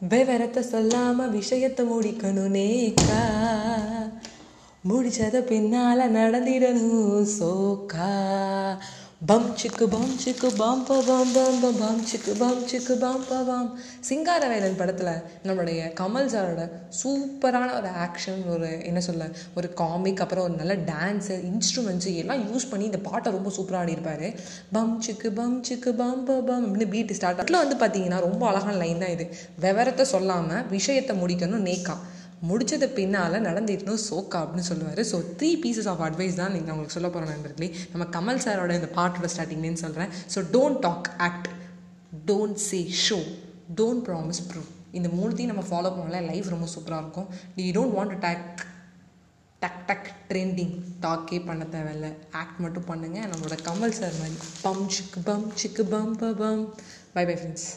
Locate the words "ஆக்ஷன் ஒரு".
18.04-18.68